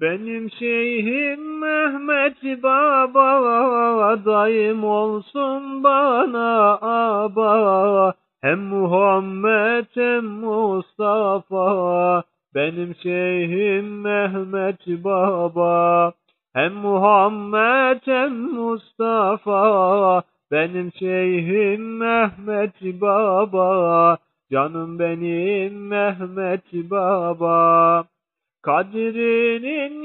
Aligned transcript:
Benim 0.00 0.50
şeyhim 0.50 1.58
Mehmet 1.60 2.62
Baba, 2.62 4.24
daim 4.24 4.84
olsun 4.84 5.84
bana 5.84 6.78
aba. 6.82 8.14
Hem 8.40 8.58
Muhammed 8.58 9.86
hem 9.94 10.24
Mustafa, 10.24 12.22
benim 12.54 12.94
şeyhim 13.02 14.00
Mehmet 14.00 15.04
Baba. 15.04 16.12
Hem 16.54 16.72
Muhammed 16.72 18.00
hem 18.04 18.34
Mustafa, 18.34 20.22
benim 20.50 20.92
şeyhim 20.98 21.98
Mehmet 21.98 23.00
Baba. 23.00 24.16
Canım 24.52 24.98
benim 24.98 25.88
Mehmet 25.88 26.72
Baba. 26.72 28.04
Kadrinin 28.62 29.97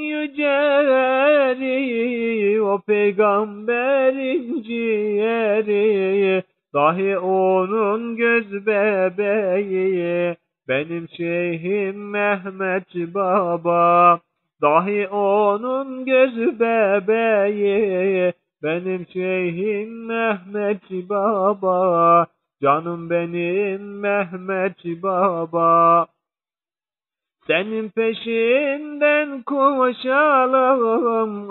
peygamberin 3.04 4.64
ciğeri, 4.64 6.44
dahi 6.74 7.18
onun 7.18 8.16
göz 8.16 8.66
bebeği, 8.66 10.36
benim 10.68 11.10
şeyhim 11.18 12.10
Mehmet 12.10 12.96
Baba. 12.96 14.20
Dahi 14.62 15.08
onun 15.08 16.06
göz 16.06 16.60
bebeği, 16.60 18.34
benim 18.64 19.08
şeyhim 19.14 20.06
Mehmet 20.06 21.10
Baba. 21.10 22.26
Canım 22.62 23.10
benim 23.10 24.00
Mehmet 24.00 25.04
Baba. 25.04 26.08
Senin 27.48 27.90
peşinden 27.90 29.42
koşalım, 29.42 30.12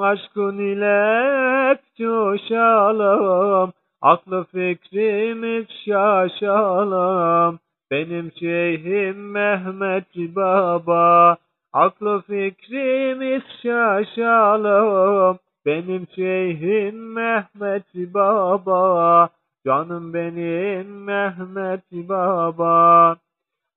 aşkın 0.00 0.58
ile 0.58 1.68
hep 1.68 1.80
coşalım. 1.98 3.72
Aklı 4.02 4.44
fikrimiz 4.44 5.66
şaşalım, 5.86 7.58
benim 7.90 8.32
şeyhim 8.40 9.30
Mehmet 9.30 10.16
Baba. 10.36 11.36
Aklı 11.72 12.22
fikrimiz 12.22 13.42
şaşalım, 13.62 15.38
benim 15.66 16.06
şeyhim 16.14 17.12
Mehmet 17.14 17.94
Baba. 17.94 19.28
Canım 19.66 20.14
benim 20.14 21.04
Mehmet 21.04 21.92
Baba. 21.92 23.16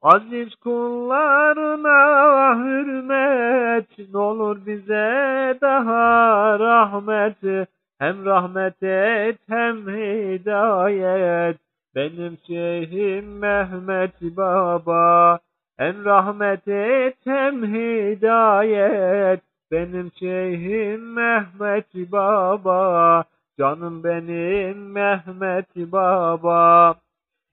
Aziz 0.05 0.55
kullarına 0.55 1.99
hürmet, 2.57 4.15
olur 4.15 4.65
bize 4.65 5.57
daha 5.61 6.59
rahmet. 6.59 7.67
Hem 7.99 8.25
rahmet 8.25 8.83
et 8.83 9.37
hem 9.49 9.77
hidayet, 9.87 11.57
benim 11.95 12.37
şeyhim 12.47 13.39
Mehmet 13.39 14.21
Baba. 14.21 15.39
Hem 15.77 16.05
rahmet 16.05 16.67
et 16.67 17.17
hem 17.23 17.63
hidayet, 17.63 19.41
benim 19.71 20.11
şeyhim 20.19 21.13
Mehmet 21.13 22.11
Baba. 22.11 23.23
Canım 23.59 24.03
benim 24.03 24.91
Mehmet 24.91 25.75
Baba. 25.75 26.95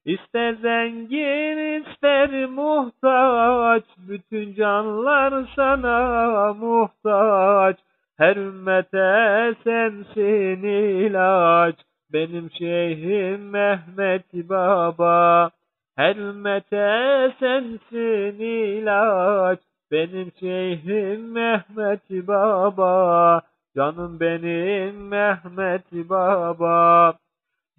İster 0.05 0.53
zengin 0.53 1.83
ister 1.83 2.47
muhtaç, 2.47 3.85
bütün 4.09 4.55
canlar 4.55 5.53
sana 5.57 6.53
muhtaç. 6.55 7.77
Her 8.19 8.37
ümmete 8.37 9.55
sensin 9.65 10.63
ilaç, 10.63 11.77
benim 12.13 12.51
şeyhim 12.51 13.51
Mehmet 13.51 14.35
Baba. 14.35 15.51
Her 15.97 16.17
ümmete 16.17 17.33
sensin 17.41 18.41
ilaç, 18.41 19.59
benim 19.91 20.33
şeyhim 20.41 21.33
Mehmet 21.33 22.11
Baba. 22.11 23.41
Canım 23.77 24.21
benim 24.21 25.09
Mehmet 25.09 25.93
Baba. 25.93 27.15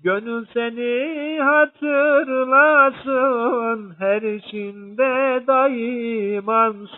Gönül 0.03 0.45
seni 0.53 1.41
hatırlasın, 2.83 3.95
her 3.99 4.21
işinde 4.21 5.43
daimansın. 5.47 6.89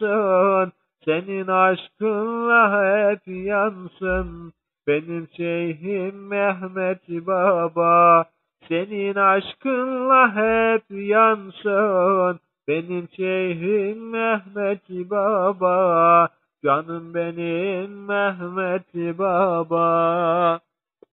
Senin 1.05 1.47
aşkınla 1.47 2.71
hep 2.71 3.27
yansın, 3.27 4.53
benim 4.87 5.27
şeyhim 5.37 6.27
Mehmet 6.27 7.09
Baba. 7.09 8.25
Senin 8.67 9.15
aşkınla 9.15 10.35
hep 10.35 10.83
yansın, 10.89 12.39
benim 12.67 13.09
şeyhim 13.15 14.09
Mehmet 14.09 14.89
Baba. 14.89 16.29
Canım 16.63 17.13
benim 17.13 18.05
Mehmet 18.05 19.17
Baba. 19.19 20.59